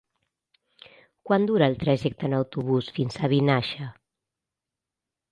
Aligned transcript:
Quant 1.29 1.43
dura 1.49 1.67
el 1.71 1.75
trajecte 1.83 2.25
en 2.29 2.35
autobús 2.37 2.89
fins 2.95 3.17
a 3.19 3.29
Vinaixa? 3.35 3.91